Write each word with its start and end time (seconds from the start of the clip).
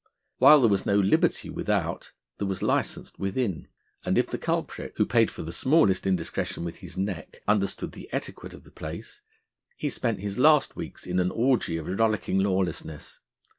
While 0.39 0.61
there 0.61 0.69
was 0.71 0.83
no 0.87 0.95
liberty 0.95 1.47
without, 1.51 2.11
there 2.39 2.47
was 2.47 2.63
licence 2.63 3.13
within; 3.19 3.67
and 4.03 4.17
if 4.17 4.25
the 4.25 4.39
culprit, 4.39 4.93
who 4.95 5.05
paid 5.05 5.29
for 5.29 5.43
the 5.43 5.53
smallest 5.53 6.07
indiscretion 6.07 6.63
with 6.63 6.77
his 6.77 6.97
neck, 6.97 7.43
understood 7.47 7.91
the 7.91 8.09
etiquette 8.11 8.55
of 8.55 8.63
the 8.63 8.71
place, 8.71 9.21
he 9.75 9.91
spent 9.91 10.19
his 10.21 10.39
last 10.39 10.75
weeks 10.75 11.05
in 11.05 11.19
an 11.19 11.29
orgie 11.29 11.77
of 11.77 11.85
rollicking 11.85 12.39
lawlessness. 12.39 13.19